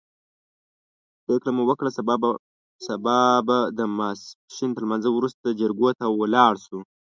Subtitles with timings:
[1.25, 1.89] پرېکړه مو وکړه
[2.87, 6.79] سبا به د ماسپښین تر لمانځه وروسته جریکو ته ولاړ شو.